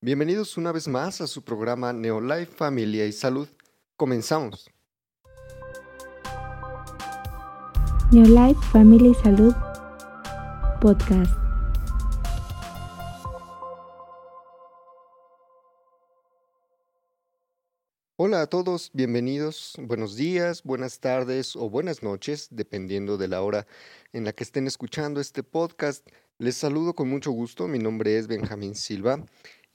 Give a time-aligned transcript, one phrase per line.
[0.00, 3.48] Bienvenidos una vez más a su programa Neolife Familia y Salud.
[3.96, 4.70] Comenzamos.
[8.12, 9.52] Neolife Familia y Salud
[10.80, 11.32] Podcast.
[18.14, 23.66] Hola a todos, bienvenidos, buenos días, buenas tardes o buenas noches, dependiendo de la hora
[24.12, 26.06] en la que estén escuchando este podcast.
[26.38, 29.24] Les saludo con mucho gusto, mi nombre es Benjamín Silva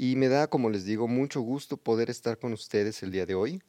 [0.04, 3.36] y me da, como les digo, mucho gusto poder estar con ustedes el día de
[3.36, 3.64] hoy.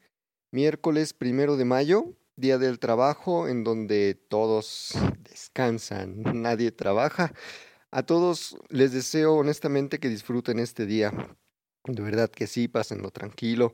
[0.51, 4.95] Miércoles primero de mayo, día del trabajo, en donde todos
[5.31, 7.33] descansan, nadie trabaja.
[7.93, 11.13] A todos les deseo honestamente que disfruten este día.
[11.85, 13.73] De verdad que sí, pásenlo tranquilo.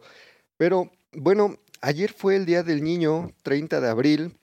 [0.59, 4.39] Pero bueno, ayer fue el Día del Niño, 30 de abril.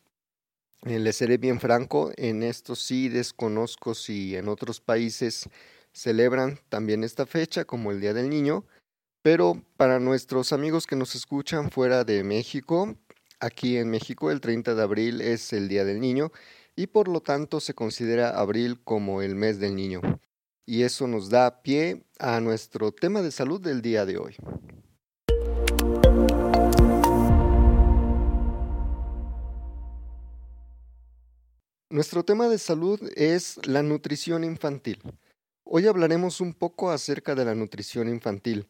[0.87, 5.47] Eh, les seré bien franco, en esto sí desconozco si en otros países
[5.97, 8.65] celebran también esta fecha como el Día del Niño,
[9.23, 12.95] pero para nuestros amigos que nos escuchan fuera de México,
[13.39, 16.31] aquí en México el 30 de abril es el Día del Niño
[16.75, 20.01] y por lo tanto se considera abril como el mes del niño.
[20.67, 24.35] Y eso nos da pie a nuestro tema de salud del día de hoy.
[31.89, 35.01] Nuestro tema de salud es la nutrición infantil.
[35.69, 38.69] Hoy hablaremos un poco acerca de la nutrición infantil.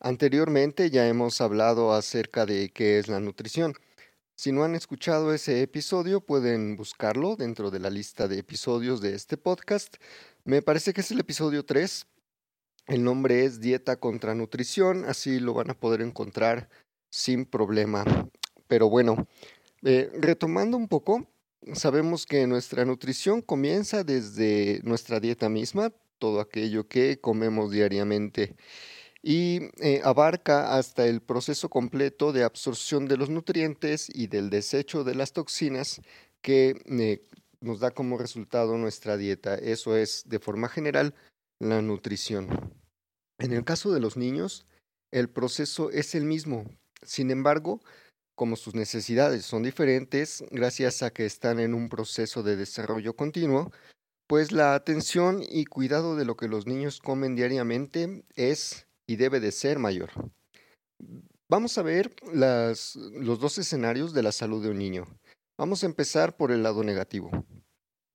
[0.00, 3.74] Anteriormente ya hemos hablado acerca de qué es la nutrición.
[4.36, 9.16] Si no han escuchado ese episodio, pueden buscarlo dentro de la lista de episodios de
[9.16, 9.96] este podcast.
[10.44, 12.06] Me parece que es el episodio 3.
[12.86, 16.70] El nombre es Dieta contra Nutrición, así lo van a poder encontrar
[17.10, 18.04] sin problema.
[18.68, 19.26] Pero bueno,
[19.82, 21.26] eh, retomando un poco,
[21.74, 28.56] sabemos que nuestra nutrición comienza desde nuestra dieta misma, todo aquello que comemos diariamente
[29.22, 35.02] y eh, abarca hasta el proceso completo de absorción de los nutrientes y del desecho
[35.02, 36.00] de las toxinas
[36.42, 37.22] que eh,
[37.60, 39.56] nos da como resultado nuestra dieta.
[39.56, 41.12] Eso es, de forma general,
[41.58, 42.72] la nutrición.
[43.38, 44.66] En el caso de los niños,
[45.10, 46.64] el proceso es el mismo.
[47.02, 47.80] Sin embargo,
[48.36, 53.72] como sus necesidades son diferentes, gracias a que están en un proceso de desarrollo continuo,
[54.26, 59.40] pues la atención y cuidado de lo que los niños comen diariamente es y debe
[59.40, 60.10] de ser mayor.
[61.48, 65.06] Vamos a ver los dos escenarios de la salud de un niño.
[65.56, 67.30] Vamos a empezar por el lado negativo.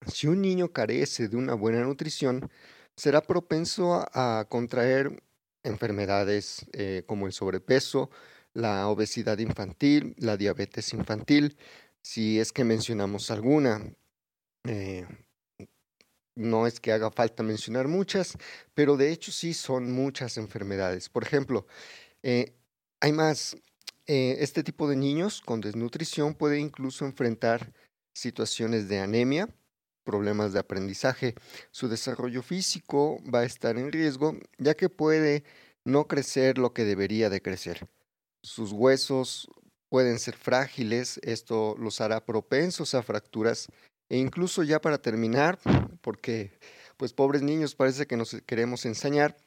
[0.06, 2.50] Si un niño carece de una buena nutrición,
[2.96, 5.24] será propenso a, contraer
[5.64, 8.10] enfermedades eh, como el sobrepeso,
[8.54, 11.58] la obesidad infantil, la diabetes infantil,
[12.02, 13.94] si es que mencionamos alguna.
[14.68, 15.08] Eh,
[16.42, 18.38] no es que haga falta mencionar muchas,
[18.74, 21.10] pero de hecho sí son muchas enfermedades.
[21.10, 21.66] Por ejemplo,
[22.24, 22.54] eh,
[23.00, 23.56] hay más,
[24.08, 27.74] eh, este tipo de niños con desnutrición puede incluso enfrentar
[28.14, 29.50] situaciones de anemia,
[30.04, 31.36] problemas de aprendizaje.
[31.72, 35.44] Su desarrollo físico va a estar en riesgo, ya que puede
[35.86, 37.88] no crecer lo que debería de crecer.
[38.44, 39.50] Sus huesos
[39.90, 43.68] pueden ser frágiles, esto los hará propensos a fracturas
[44.10, 45.60] e incluso ya para terminar,
[46.02, 46.52] porque
[46.98, 49.38] pues pobres niños parece que nos queremos ensañar,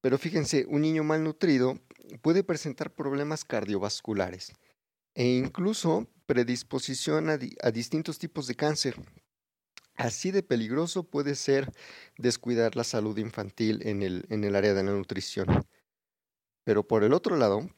[0.00, 1.78] pero fíjense, un niño malnutrido
[2.22, 4.52] puede presentar problemas cardiovasculares
[5.14, 7.36] e incluso predisposición a,
[7.70, 8.96] distintos tipos de cáncer.
[9.96, 11.70] Así de peligroso puede ser
[12.16, 15.46] descuidar la salud infantil en el, en el área de la nutrición.
[16.64, 17.68] Pero por el otro lado,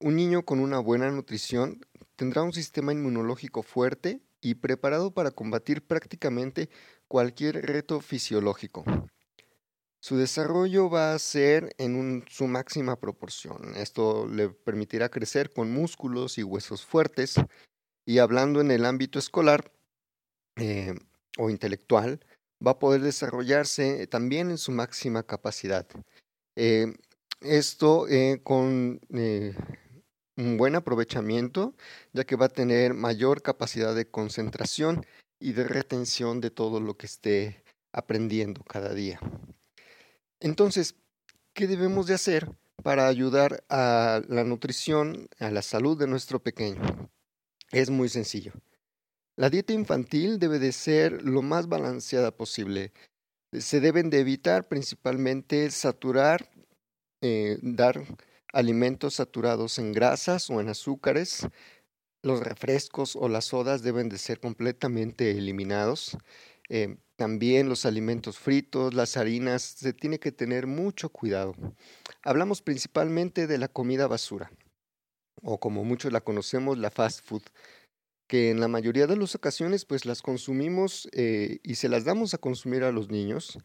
[0.00, 1.80] un niño con una buena nutrición
[2.16, 6.70] tendrá un sistema inmunológico fuerte y preparado para combatir prácticamente
[7.08, 8.84] cualquier reto fisiológico.
[10.00, 13.74] Su desarrollo va a ser en su máxima proporción.
[13.74, 17.34] Esto le permitirá crecer con músculos y huesos fuertes.
[18.06, 19.72] Y hablando en el ámbito escolar
[20.56, 20.94] eh,
[21.36, 22.20] o intelectual,
[22.64, 25.86] va a poder desarrollarse también en su máxima capacidad.
[26.54, 26.94] Eh,
[27.40, 31.74] esto eh, con un buen aprovechamiento,
[32.12, 35.04] ya que va a tener mayor capacidad de concentración
[35.40, 37.62] y de retención de todo lo que esté
[37.92, 39.20] aprendiendo cada día.
[40.40, 40.94] Entonces,
[41.52, 42.50] ¿qué debemos de hacer
[42.82, 47.10] para ayudar a la nutrición, a la salud de nuestro pequeño?
[47.70, 48.52] Es muy sencillo.
[49.36, 52.92] La dieta infantil debe de ser lo más balanceada posible.
[53.52, 56.50] Se deben de evitar principalmente saturar,
[57.20, 58.02] eh, dar
[58.52, 61.46] alimentos saturados en grasas o en azúcares.
[62.22, 66.16] Los refrescos o las sodas deben de ser completamente eliminados.
[66.68, 71.54] Eh, también los alimentos fritos, las harinas, se tiene que tener mucho cuidado.
[72.22, 74.50] Hablamos principalmente de la comida basura,
[75.42, 77.42] o como muchos la conocemos, la fast food,
[78.28, 82.34] que en la mayoría de las ocasiones pues las consumimos eh, y se las damos
[82.34, 83.58] a consumir a los niños,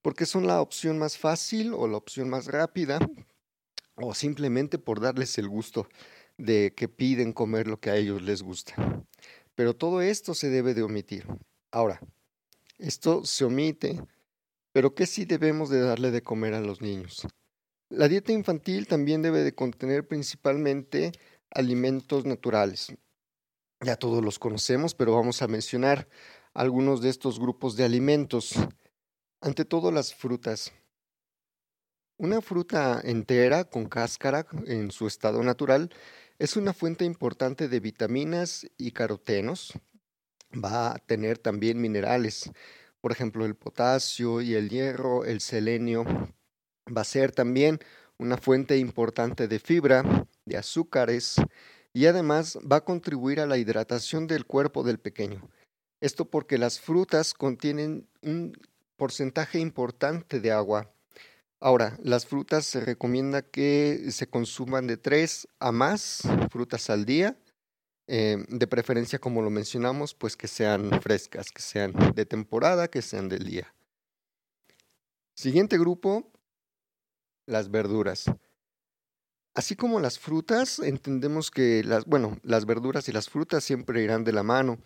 [0.00, 2.98] porque son la opción más fácil o la opción más rápida,
[3.96, 5.88] o simplemente por darles el gusto
[6.36, 8.74] de que piden comer lo que a ellos les gusta.
[9.54, 11.26] Pero todo esto se debe de omitir.
[11.70, 12.00] Ahora,
[12.78, 14.00] esto se omite,
[14.72, 17.26] pero ¿qué sí debemos de darle de comer a los niños?
[17.88, 21.12] La dieta infantil también debe de contener principalmente
[21.50, 22.92] alimentos naturales.
[23.80, 26.08] Ya todos los conocemos, pero vamos a mencionar
[26.54, 28.54] algunos de estos grupos de alimentos.
[29.40, 30.72] Ante todo las frutas.
[32.16, 35.90] Una fruta entera con cáscara en su estado natural
[36.38, 39.72] es una fuente importante de vitaminas y carotenos.
[40.52, 42.50] Va a tener también minerales,
[43.00, 46.04] por ejemplo el potasio y el hierro, el selenio.
[46.86, 47.80] Va a ser también
[48.18, 51.36] una fuente importante de fibra, de azúcares
[51.92, 55.48] y además va a contribuir a la hidratación del cuerpo del pequeño.
[56.00, 58.52] Esto porque las frutas contienen un
[58.96, 60.93] porcentaje importante de agua
[61.64, 66.20] Ahora, las frutas se recomienda que se consuman de tres a más
[66.50, 67.38] frutas al día,
[68.06, 73.00] eh, de preferencia, como lo mencionamos, pues que sean frescas, que sean de temporada, que
[73.00, 73.74] sean del día.
[75.34, 76.30] Siguiente grupo,
[77.46, 78.26] las verduras.
[79.54, 84.22] Así como las frutas, entendemos que las, bueno, las verduras y las frutas siempre irán
[84.22, 84.80] de la mano,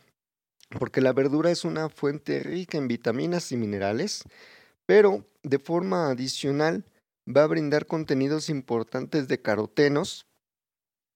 [0.78, 4.22] porque la verdura es una fuente rica en vitaminas y minerales
[4.88, 6.84] pero de forma adicional
[7.26, 10.26] va a brindar contenidos importantes de carotenos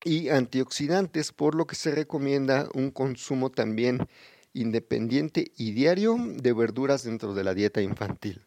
[0.05, 4.09] y antioxidantes, por lo que se recomienda un consumo también
[4.53, 8.45] independiente y diario de verduras dentro de la dieta infantil.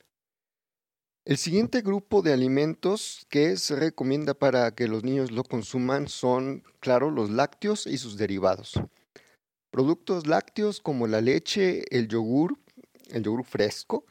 [1.23, 6.63] El siguiente grupo de alimentos que se recomienda para que los niños lo consuman son,
[6.79, 8.73] claro, los lácteos y sus derivados.
[9.71, 12.59] Productos lácteos como la leche, el yogur,
[13.09, 14.05] el yogur fresco,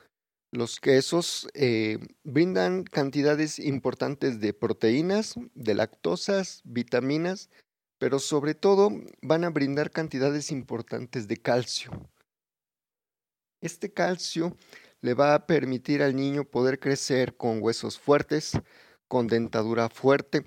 [0.55, 7.51] los quesos eh, brindan cantidades importantes de proteínas, de lactosas, vitaminas,
[7.99, 8.91] pero sobre todo
[9.21, 11.91] van a brindar cantidades importantes de calcio.
[13.61, 14.57] Este calcio
[15.01, 18.53] le va a permitir al niño poder crecer con huesos fuertes,
[19.09, 20.45] con dentadura fuerte,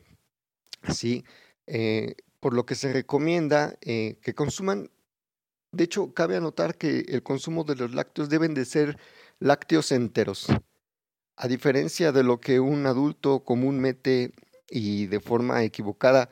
[0.90, 1.26] ¿sí?
[1.66, 4.90] Eh, por lo que se recomienda eh, que consuman,
[5.74, 8.98] de hecho, cabe anotar que el consumo de los lácteos deben de ser
[9.40, 10.48] lácteos enteros.
[11.36, 14.34] A diferencia de lo que un adulto comúnmente
[14.70, 16.30] y de forma equivocada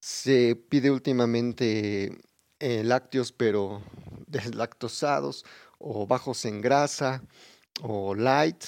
[0.00, 2.18] se pide últimamente
[2.58, 3.82] eh, lácteos pero
[4.26, 5.44] deslactosados
[5.78, 7.22] o bajos en grasa
[7.82, 8.64] o light.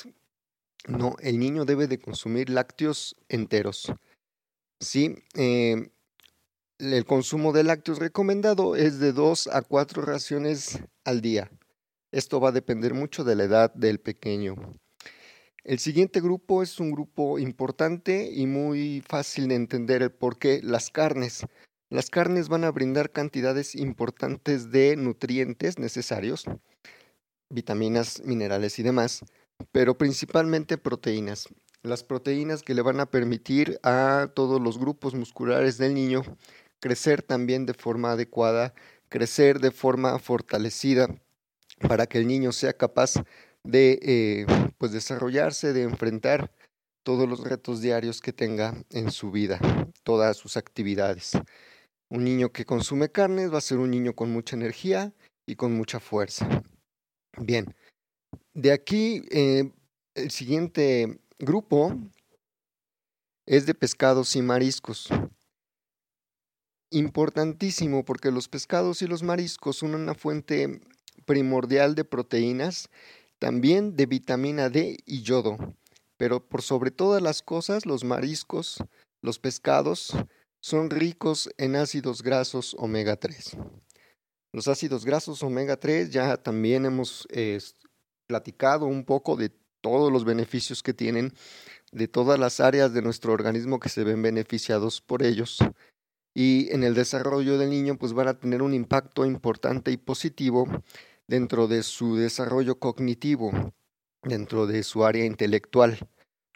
[0.89, 3.93] No, el niño debe de consumir lácteos enteros.
[4.81, 5.93] Sí, eh,
[6.79, 11.51] el consumo de lácteos recomendado es de 2 a 4 raciones al día.
[12.13, 14.55] Esto va a depender mucho de la edad del pequeño.
[15.65, 20.61] El siguiente grupo es un grupo importante y muy fácil de entender el por qué
[20.63, 21.47] las carnes.
[21.89, 26.45] Las carnes van a brindar cantidades importantes de nutrientes necesarios,
[27.49, 29.25] vitaminas, minerales y demás,
[29.73, 31.49] pero principalmente proteínas.
[31.83, 36.23] Las proteínas que le van a permitir a todos los grupos musculares del niño
[36.79, 38.75] crecer también de forma adecuada,
[39.09, 41.09] crecer de forma fortalecida
[41.83, 43.15] para que el niño sea capaz
[43.65, 44.47] de eh,
[44.79, 46.51] pues desarrollarse, de enfrentar
[47.05, 49.61] todos los retos diarios que tenga en su vida,
[50.03, 51.33] todas sus actividades.
[52.09, 55.13] Un niño que consume carnes va a ser un niño con mucha energía
[55.47, 56.63] y con mucha fuerza.
[57.39, 57.75] Bien,
[58.55, 59.73] de aquí eh,
[60.15, 61.99] el siguiente grupo
[63.47, 65.09] es de pescados y mariscos.
[66.91, 70.83] Importantísimo porque los pescados y los mariscos son una fuente
[71.25, 72.89] primordial de proteínas,
[73.39, 75.57] también de vitamina D y yodo.
[76.17, 78.83] Pero por sobre todas las cosas, los mariscos,
[79.21, 80.13] los pescados,
[80.61, 83.57] son ricos en ácidos grasos omega 3.
[84.53, 87.27] Los ácidos grasos omega 3 ya también hemos
[88.29, 89.51] platicado un poco de
[89.81, 91.33] todos los beneficios que tienen,
[91.91, 95.59] de todas las áreas de nuestro organismo que se ven beneficiados por ellos.
[96.35, 100.67] Y en el desarrollo del niño pues van a tener un impacto importante y positivo
[101.33, 103.53] dentro de su desarrollo cognitivo,
[104.23, 105.99] dentro de su área intelectual.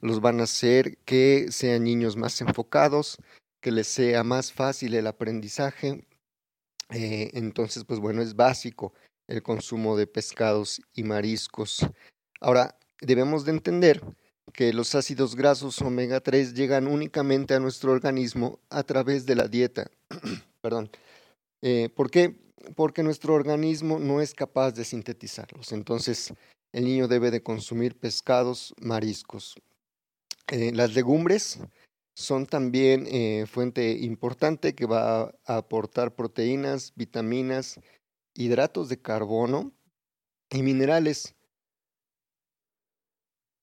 [0.03, 3.17] Los van a hacer que sean niños más enfocados,
[3.63, 6.07] que les sea más fácil el aprendizaje.
[6.91, 8.93] Eh, entonces, pues bueno, es básico
[9.29, 11.87] el consumo de pescados y mariscos.
[12.43, 14.03] Ahora, debemos de entender
[14.53, 19.49] que los ácidos grasos omega 3 llegan únicamente a nuestro organismo a través de la
[19.49, 19.91] dieta.
[20.61, 20.91] Perdón.
[21.63, 22.46] Eh, ¿Por qué?
[22.75, 25.73] Porque nuestro organismo no es capaz de sintetizarlos.
[25.73, 26.33] Entonces,
[26.73, 29.55] el niño debe de consumir pescados, mariscos.
[30.49, 31.59] Eh, las legumbres
[32.15, 37.81] son también eh, fuente importante que va a aportar proteínas, vitaminas,
[38.35, 39.73] hidratos de carbono
[40.51, 41.35] y minerales.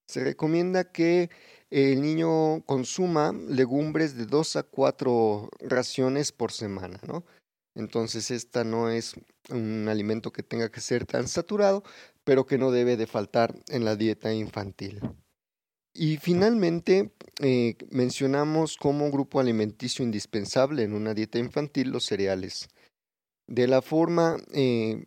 [0.08, 1.30] Se recomienda que
[1.72, 7.26] el niño consuma legumbres de dos a cuatro raciones por semana, ¿no?
[7.76, 9.16] Entonces, esta no es
[9.50, 11.84] un alimento que tenga que ser tan saturado,
[12.24, 15.02] pero que no debe de faltar en la dieta infantil.
[15.94, 22.68] Y finalmente, eh, mencionamos como grupo alimenticio indispensable en una dieta infantil los cereales.
[23.48, 25.06] De la forma eh,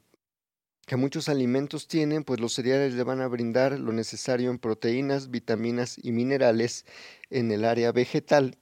[0.87, 5.31] que muchos alimentos tienen, pues los cereales le van a brindar lo necesario en proteínas,
[5.31, 6.87] vitaminas y minerales
[7.31, 8.57] en el área vegetal,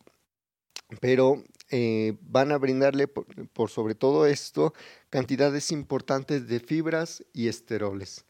[1.00, 4.74] pero eh, van a brindarle por, sobre todo esto
[5.10, 8.26] cantidades importantes de fibras y esteroles.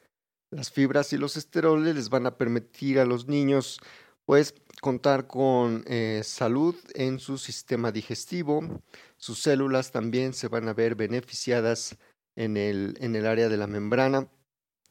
[0.50, 3.80] Las fibras y los esteroles les van a permitir a los niños
[4.24, 8.82] pues contar con eh, salud en su sistema digestivo,
[9.16, 11.96] sus células también se van a ver beneficiadas
[12.36, 14.28] en el, en el área de la membrana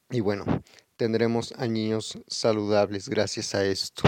[0.10, 0.46] y bueno,
[0.96, 4.04] tendremos a niños saludables gracias a esto.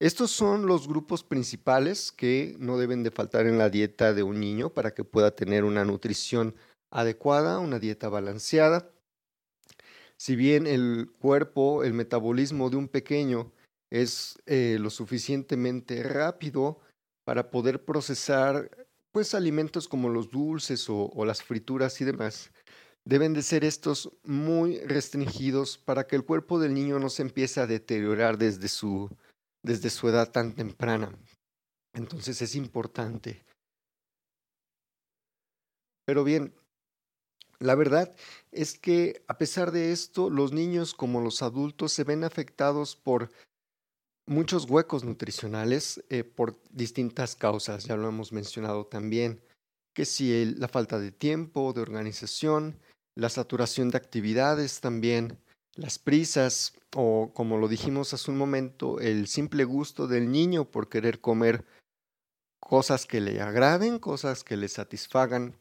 [0.00, 4.40] Estos son los grupos principales que no deben de faltar en la dieta de un
[4.40, 6.54] niño para que pueda tener una nutrición
[6.90, 8.90] adecuada, una dieta balanceada.
[10.16, 13.52] Si bien el cuerpo, el metabolismo de un pequeño
[13.90, 16.80] es eh, lo suficientemente rápido
[17.24, 18.70] para poder procesar
[19.12, 22.52] pues alimentos como los dulces o, las frituras y demás,
[23.04, 27.60] deben de ser estos muy restringidos para que el cuerpo del niño no se empiece
[27.60, 29.10] a deteriorar desde su,
[29.62, 31.16] desde su edad tan temprana.
[31.92, 33.44] Entonces es importante.
[36.04, 36.54] Pero bien,
[37.58, 38.14] la verdad
[38.52, 43.30] es que a pesar de esto, los niños como los adultos se ven afectados por
[44.26, 49.42] muchos huecos nutricionales eh, por distintas causas, ya lo hemos mencionado también,
[49.94, 52.78] que si la falta de tiempo, de organización,
[53.14, 55.38] la saturación de actividades también,
[55.74, 60.88] las prisas o como lo dijimos hace un momento, el simple gusto del niño por
[60.88, 61.64] querer comer
[62.58, 65.56] cosas que le agraden, cosas que le satisfagan,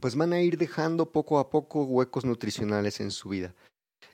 [0.00, 3.54] pues van a ir dejando poco a poco huecos nutricionales en su vida.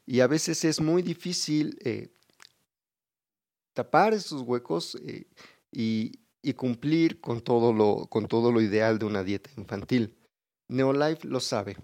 [0.06, 2.12] Y a veces es muy difícil eh,
[3.72, 5.26] tapar esos huecos eh,
[5.70, 6.20] y,
[6.56, 10.16] cumplir con todo, lo, con todo lo ideal de una dieta infantil.
[10.68, 11.76] Neolife lo sabe.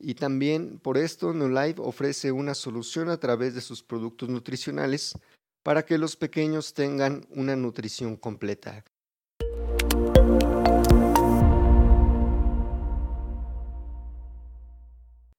[0.00, 5.12] Y también por esto Neolife ofrece una solución a través de sus productos nutricionales
[5.62, 8.82] para que los pequeños tengan una nutrición completa.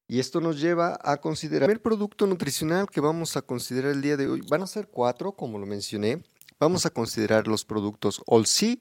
[0.07, 4.17] Y esto nos lleva a considerar el producto nutricional que vamos a considerar el día
[4.17, 4.41] de hoy.
[4.47, 6.21] Van a ser cuatro, como lo mencioné.
[6.59, 8.79] Vamos a considerar los productos All-C,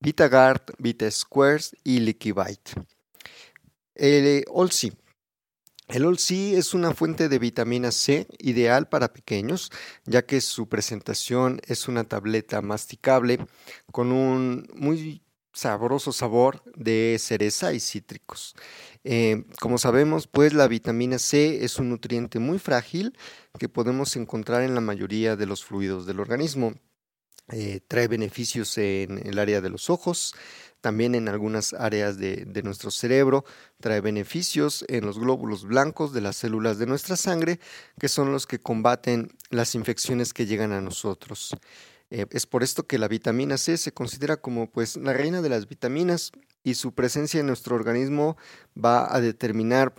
[0.00, 2.72] VitaGuard, VitaSquares y Liquibite.
[3.94, 4.92] Eh, All-C.
[5.92, 9.70] El All-C es una fuente de vitamina C ideal para pequeños,
[10.06, 13.38] ya que su presentación es una tableta masticable
[13.92, 15.20] con un muy
[15.52, 18.54] sabroso sabor de cereza y cítricos.
[19.04, 23.12] Eh, como sabemos, pues la vitamina C es un nutriente muy frágil
[23.58, 26.72] que podemos encontrar en la mayoría de los fluidos del organismo.
[27.50, 30.34] Eh, trae beneficios en el área de los ojos,
[30.80, 33.44] también en algunas áreas de, nuestro cerebro,
[33.80, 37.60] trae beneficios en los glóbulos blancos de las células de nuestra sangre,
[37.98, 41.54] que son los que combaten las infecciones que llegan a nosotros.
[42.10, 45.48] Eh, es por esto que la vitamina C se considera como pues la reina de
[45.48, 46.32] las vitaminas
[46.64, 48.36] y su presencia en nuestro organismo
[48.76, 49.94] va a determinar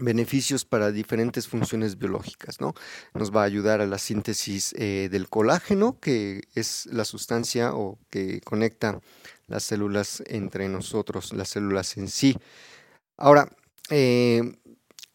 [0.00, 2.74] beneficios para diferentes funciones biológicas, ¿no?
[3.14, 7.98] Nos va a ayudar a la síntesis eh, del colágeno, que es la sustancia o
[8.10, 9.00] que conecta
[9.46, 12.36] las células entre nosotros, las células en sí.
[13.16, 13.48] Ahora,
[13.90, 14.42] eh,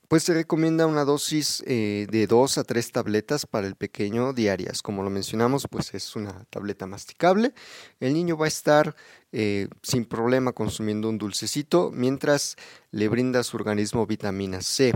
[0.07, 4.81] pues se recomienda una dosis eh, de dos a tres tabletas para el pequeño diarias.
[4.81, 7.53] Como lo mencionamos, pues es una tableta masticable.
[7.99, 8.95] El niño va a estar
[9.31, 12.55] eh, sin problema consumiendo un dulcecito mientras
[12.91, 14.93] le brinda su organismo vitamina C.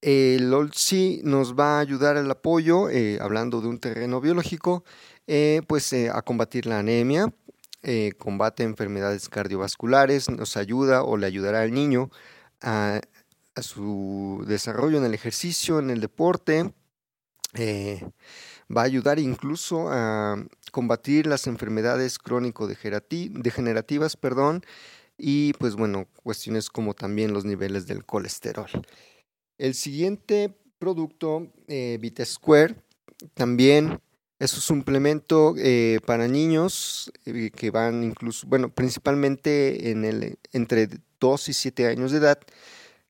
[0.00, 4.84] El OLSI nos va a ayudar al apoyo, eh, hablando de un terreno biológico,
[5.68, 7.32] pues a combatir la anemia,
[8.18, 12.10] combate enfermedades cardiovasculares, nos ayuda o le ayudará al niño
[12.60, 13.00] a
[13.54, 16.72] a su desarrollo en el ejercicio, en el deporte.
[17.54, 18.00] Eh,
[18.74, 20.36] va a ayudar incluso a
[20.70, 24.64] combatir las enfermedades crónico-degenerativas, perdón,
[25.18, 28.70] y pues bueno, cuestiones como también los niveles del colesterol.
[29.58, 32.00] El siguiente producto, eh,
[33.34, 34.00] también
[34.40, 40.88] es un suplemento eh, para niños eh, que van incluso, bueno, principalmente en el, entre
[41.20, 42.40] 2 y 7 años de edad,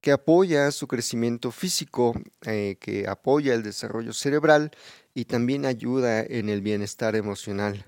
[0.02, 2.12] que apoya su crecimiento físico,
[2.44, 4.72] eh, que apoya el desarrollo cerebral
[5.14, 7.86] y también ayuda en el bienestar emocional.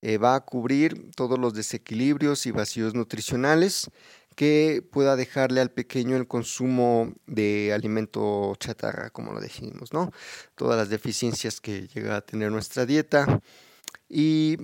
[0.00, 3.90] Eh, va a cubrir todos los desequilibrios y vacíos nutricionales
[4.36, 10.12] que pueda dejarle al pequeño el consumo de alimento chatarra, como lo dijimos, ¿no?
[10.54, 13.40] Todas las deficiencias que llega a tener nuestra dieta.
[14.08, 14.56] Y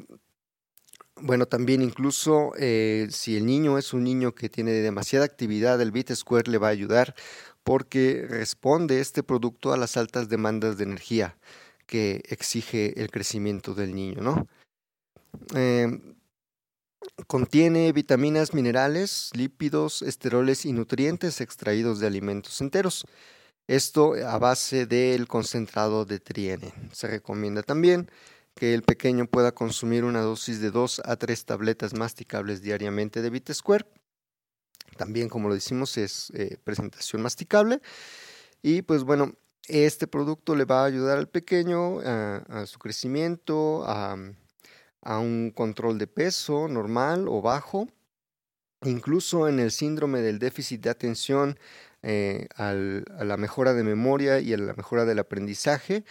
[1.21, 5.91] bueno, también incluso eh, si el niño es un niño que tiene demasiada actividad, el
[5.91, 7.15] Bit Square le va a ayudar
[7.65, 11.37] porque responde este producto a las altas demandas de energía
[11.87, 14.47] que exige el crecimiento del niño, ¿no?
[15.55, 16.17] Em,
[17.27, 23.07] contiene vitaminas, minerales, lípidos, esteroles y nutrientes extraídos de alimentos enteros.
[23.69, 26.73] Esto a base del concentrado de triene.
[26.93, 28.09] Se recomienda también
[28.57, 33.55] que el pequeño pueda consumir una dosis de 2 a 3 tabletas masticables diariamente de
[33.55, 33.85] Square.
[34.97, 37.83] También, como lo decimos, es eh, presentación masticable.
[38.63, 39.35] Y pues bueno,
[39.69, 44.17] este producto le va a ayudar al pequeño a, su crecimiento, a,
[45.21, 47.89] un control de peso normal o bajo,
[48.85, 51.59] incluso en el síndrome del déficit de atención,
[52.03, 56.05] eh, a la mejora de memoria y a la mejora del aprendizaje,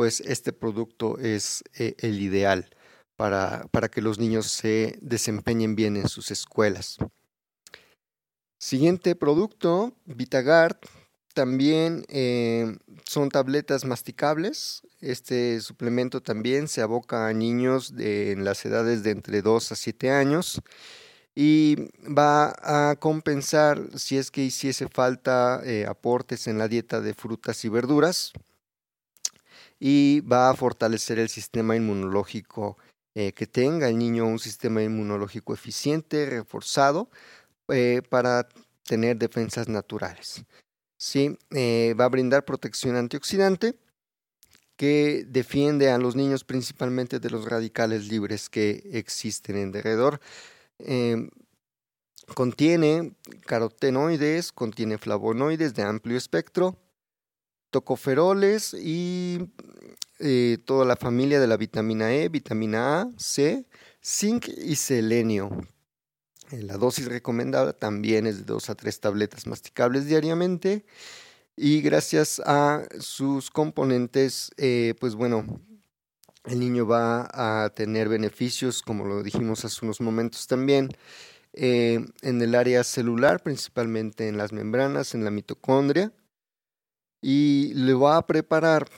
[0.00, 2.70] pues este producto es eh, el ideal
[3.18, 6.96] para, para, que los niños se desempeñen bien en sus escuelas.
[8.58, 10.78] Siguiente producto, Vitagard,
[11.34, 14.80] también eh, son tabletas masticables.
[15.02, 19.76] Este suplemento también se aboca a niños de, en las edades de entre 2 a
[19.76, 20.62] 7 años
[21.34, 21.76] y
[22.08, 27.66] va a compensar si es que hiciese falta eh, aportes en la dieta de frutas
[27.66, 28.32] y verduras
[29.80, 32.76] y va a fortalecer el sistema inmunológico,
[33.14, 37.08] eh, que tenga el niño un sistema inmunológico eficiente, reforzado,
[37.68, 38.46] eh, para
[38.84, 40.44] tener defensas naturales.
[40.98, 41.38] ¿Sí?
[41.50, 43.74] Eh, va a brindar protección antioxidante
[44.76, 50.20] que defiende a los niños principalmente de los radicales libres que existen en derredor.
[50.78, 51.30] Em,
[52.34, 53.12] contiene
[53.46, 56.76] carotenoides, contiene flavonoides de amplio espectro,
[57.70, 59.38] tocoferoles y
[60.18, 63.66] eh, toda la familia de la vitamina E, vitamina A, C,
[64.04, 65.50] zinc y selenio.
[66.50, 70.84] Eh, la dosis recomendada también es de 2 a 3 tabletas masticables diariamente
[71.56, 75.60] y gracias a sus componentes, eh, pues bueno,
[76.44, 80.90] el niño va a tener beneficios, como lo dijimos hace unos momentos también,
[81.52, 86.12] en el área celular, principalmente en las membranas, en la mitocondria,
[87.20, 88.88] y le va a preparar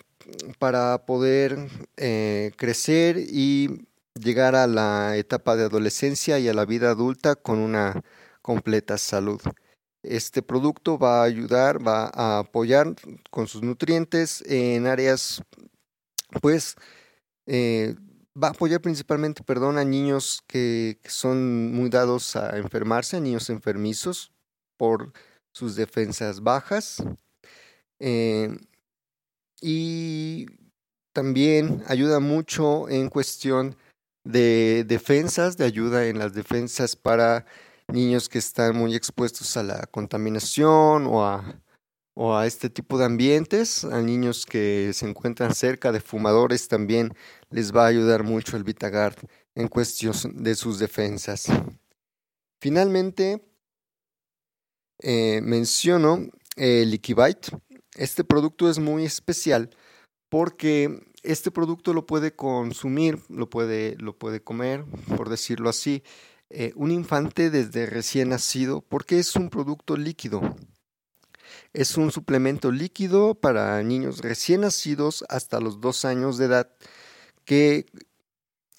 [0.58, 6.90] para poder eh, crecer y llegar a la etapa de adolescencia y a la vida
[6.90, 8.02] adulta con una
[8.42, 9.40] completa salud.
[10.02, 12.94] Este producto va a ayudar, va a apoyar
[13.30, 15.42] con sus nutrientes en áreas,
[16.40, 16.76] pues,
[17.46, 17.94] eh,
[18.40, 23.50] va a apoyar principalmente, perdón, a niños que, son muy dados a enfermarse, a niños
[23.50, 24.32] enfermizos
[24.76, 25.12] por
[25.52, 27.02] sus defensas bajas,
[28.05, 28.51] eh,
[29.61, 30.47] y
[31.12, 33.77] también ayuda mucho en cuestión
[34.25, 37.47] de defensas, de ayuda en las defensas para
[37.87, 41.62] niños que están muy expuestos a la contaminación o a,
[42.15, 47.15] o a este tipo de ambientes, a niños que se encuentran cerca de fumadores también
[47.51, 49.17] les va a ayudar mucho el Vitagard
[49.55, 51.47] en cuestión de sus defensas.
[52.61, 53.45] Finalmente,
[54.99, 57.51] eh, menciono el Ikibite,
[57.94, 59.70] este producto es muy especial
[60.28, 64.85] porque este producto lo puede consumir, lo puede, lo puede comer,
[65.16, 66.02] por decirlo así,
[66.50, 70.57] eh, un infante desde recién nacido porque es un producto líquido.
[71.72, 76.70] Es un suplemento líquido para niños recién nacidos hasta los dos años de edad
[77.44, 77.87] que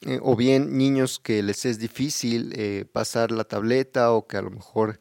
[0.02, 4.42] eh, o bien niños que les es difícil eh, pasar la tableta o que a
[4.42, 5.00] lo mejor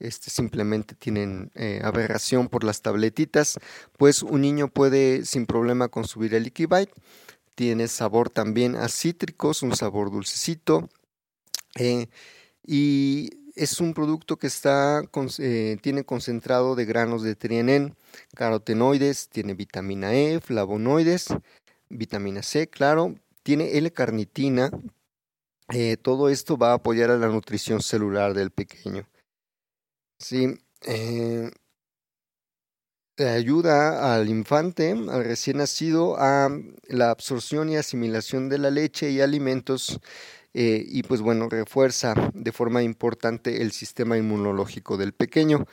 [0.00, 3.58] este, simplemente tienen eh, aberración por las tabletitas,
[3.98, 6.92] pues un niño puede sin problema consumir el Liquibite.
[7.54, 10.88] Tiene sabor también a cítricos, un sabor dulcecito.
[11.78, 12.08] Eh,
[12.66, 15.02] y es un producto que está,
[15.38, 17.94] eh, tiene concentrado de granos de trienen,
[18.34, 21.26] carotenoides, tiene vitamina E, flavonoides,
[21.90, 24.70] vitamina C, claro, tiene L-carnitina.
[26.02, 29.06] Todo esto va a apoyar a la nutrición celular del pequeño.
[30.20, 30.46] Sí,
[30.86, 31.50] eh,
[33.18, 36.48] ayuda al infante, al recién nacido, a
[36.88, 40.00] la absorción y asimilación de la leche y alimentos
[40.54, 45.66] eh, y pues bueno, refuerza de forma importante el sistema inmunológico del pequeño.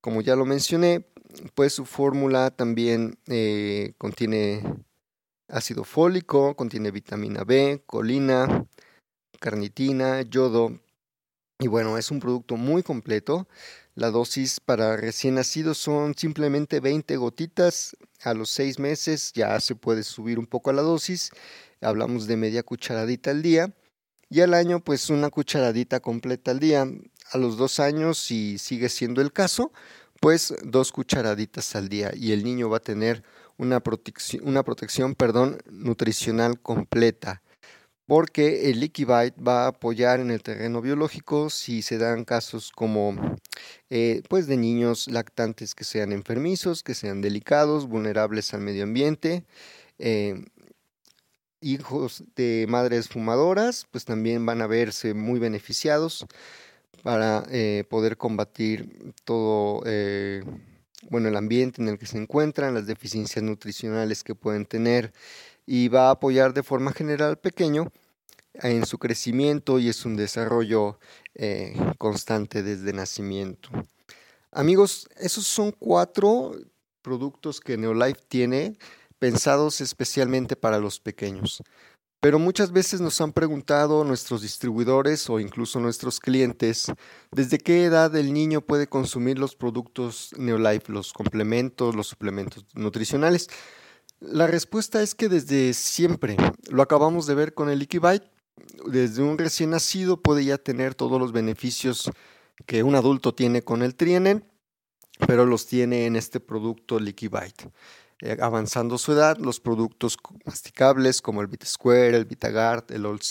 [0.00, 1.06] Como ya lo mencioné,
[1.54, 4.62] pues su fórmula también eh, contiene
[5.48, 8.66] ácido fólico, contiene vitamina B, colina,
[9.40, 10.80] carnitina, yodo.
[11.58, 13.48] Y bueno, es un producto muy completo.
[14.00, 17.94] La dosis para recién nacidos son simplemente 20 gotitas.
[18.22, 21.32] A los 6 meses ya se puede subir un poco a la dosis.
[21.82, 23.74] Hablamos de media cucharadita al día.
[24.30, 26.88] Y al año, pues una cucharadita completa al día.
[27.30, 29.70] A los dos años, si sigue siendo el caso,
[30.18, 32.10] pues dos cucharaditas al día.
[32.14, 33.22] Y el niño va a tener
[33.58, 37.42] una protección, una protección perdón, nutricional completa.
[38.06, 43.36] Porque el Liquibite va a apoyar en el terreno biológico si se dan casos como
[43.90, 49.44] eh, pues de niños lactantes que sean enfermizos, que sean delicados, vulnerables al medio ambiente.
[49.98, 50.44] Eh,
[51.60, 56.26] hijos de madres fumadoras, pues también van a verse muy beneficiados
[57.02, 59.82] para eh, poder combatir todo,
[61.08, 65.12] bueno, el ambiente en el que se encuentran, las deficiencias nutricionales que pueden tener
[65.66, 67.92] y va a apoyar de forma general al pequeño
[68.62, 70.98] en su crecimiento y es un desarrollo
[71.34, 73.70] eh, constante desde nacimiento.
[74.52, 76.52] Amigos, esos son cuatro
[77.02, 78.76] productos que Neolife tiene
[79.18, 81.62] pensados especialmente para los pequeños.
[82.20, 86.92] Pero muchas veces nos han preguntado nuestros distribuidores o incluso nuestros clientes
[87.30, 93.48] desde qué edad el niño puede consumir los productos Neolife, los complementos, los suplementos nutricionales.
[94.20, 96.36] La respuesta es que desde siempre,
[96.68, 98.30] lo acabamos de ver con el Liquibite,
[98.86, 102.10] desde un recién nacido puede ya tener todos los beneficios
[102.66, 104.44] que un adulto tiene con el Trienen,
[105.26, 107.70] pero los tiene en este producto Liquibite.
[108.22, 113.22] Eh, avanzando su edad, los productos masticables como el Square, el Vitagard, el Old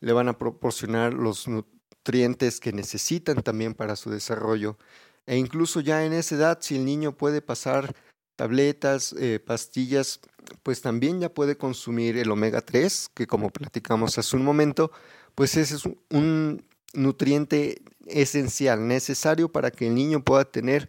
[0.00, 4.78] le van a proporcionar los nutrientes que necesitan también para su desarrollo.
[5.26, 7.94] E incluso ya en esa edad, si el niño puede pasar
[8.40, 10.18] tabletas, eh, pastillas,
[10.62, 14.90] pues también ya puede consumir el omega 3, que como platicamos hace un momento,
[15.34, 20.88] pues ese es un nutriente esencial, necesario para que el niño pueda tener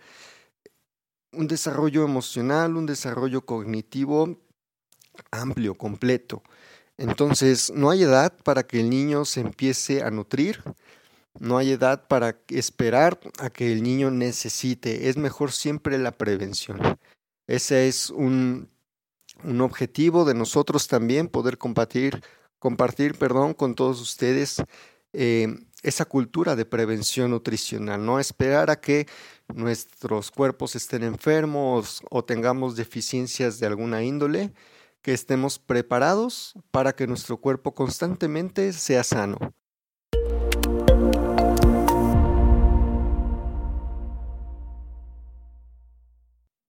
[1.33, 4.39] un desarrollo emocional, un desarrollo cognitivo
[5.29, 6.43] amplio, completo.
[6.95, 10.63] Entonces, no hay edad para que el niño se empiece a nutrir,
[11.37, 16.79] no hay edad para esperar a que el niño necesite, es mejor siempre la prevención.
[17.51, 18.69] Ese es un,
[19.43, 22.23] un objetivo de nosotros también, poder compartir,
[22.59, 24.63] compartir perdón, con todos ustedes
[25.11, 29.05] eh, esa cultura de prevención nutricional, no esperar a que
[29.53, 34.53] nuestros cuerpos estén enfermos o tengamos deficiencias de alguna índole,
[35.01, 39.37] que estemos preparados para que nuestro cuerpo constantemente sea sano.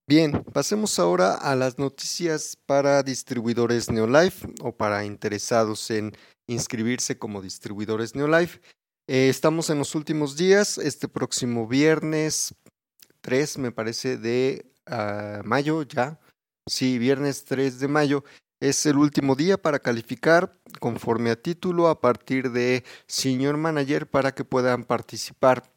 [0.05, 6.11] Bien, pasemos ahora a las noticias para distribuidores Neolife o para interesados en
[6.45, 8.59] inscribirse como distribuidores Neolife.
[9.07, 12.53] Eh, estamos en los últimos días, este próximo viernes
[13.21, 16.19] 3, me parece, de ah, mayo ya.
[16.67, 18.25] Sí, viernes 3 de mayo.
[18.59, 24.33] Es el último día para calificar conforme a título a partir de Senior Manager para
[24.33, 25.72] que puedan participar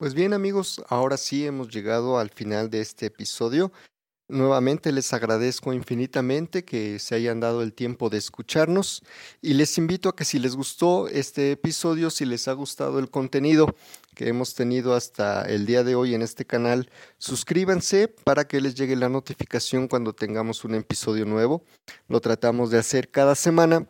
[0.00, 3.70] Pues bien amigos, ahora sí hemos llegado al final de este episodio.
[4.28, 9.02] Nuevamente les agradezco infinitamente que se hayan dado el tiempo de escucharnos
[9.42, 13.10] y les invito a que si les gustó este episodio, si les ha gustado el
[13.10, 13.76] contenido
[14.14, 18.74] que hemos tenido hasta el día de hoy en este canal, suscríbanse para que les
[18.74, 21.62] llegue la notificación cuando tengamos un episodio nuevo.
[22.08, 23.86] Lo tratamos de hacer cada semana.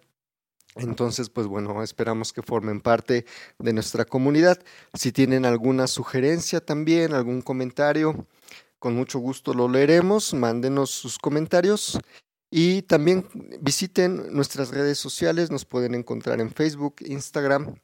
[0.81, 3.27] Entonces, pues bueno, esperamos que formen parte
[3.59, 4.59] de nuestra comunidad.
[4.95, 8.27] Si tienen alguna sugerencia también, algún comentario,
[8.79, 11.99] con mucho gusto lo leeremos, mándenos sus comentarios
[12.51, 13.27] y también
[13.61, 17.75] visiten nuestras redes sociales, nos pueden encontrar en Facebook, Instagram.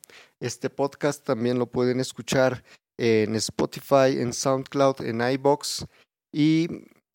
[0.41, 2.65] Este podcast también lo pueden escuchar
[2.99, 5.85] en Spotify, en SoundCloud, en iBox
[6.33, 6.67] y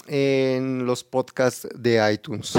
[0.05, 2.53] en los podcasts de iTunes.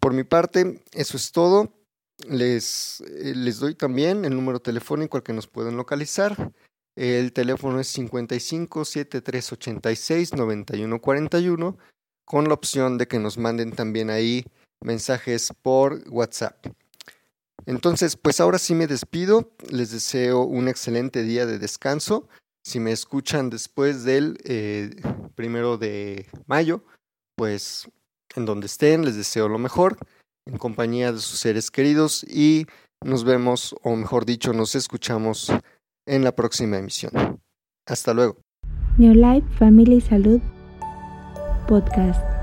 [0.00, 1.81] Por mi parte, eso es todo.
[2.28, 6.52] Les, eh, les doy también el número telefónico al que nos pueden localizar.
[6.94, 11.78] El teléfono es 55 7386 9141
[12.24, 14.44] con la opción de que nos manden también ahí
[14.80, 16.66] mensajes por WhatsApp.
[17.66, 19.52] Entonces, pues ahora sí me despido.
[19.70, 22.28] Les deseo un excelente día de descanso.
[22.64, 24.90] Si me escuchan después del eh,
[25.34, 26.84] primero de mayo,
[27.36, 27.88] pues
[28.36, 29.98] en donde estén, les deseo lo mejor,
[30.46, 32.66] en compañía de sus seres queridos y
[33.04, 35.52] nos vemos, o mejor dicho, nos escuchamos
[36.06, 37.40] en la próxima emisión.
[37.86, 38.38] Hasta luego.
[38.98, 40.40] Neolife Family Salud
[41.66, 42.41] Podcast.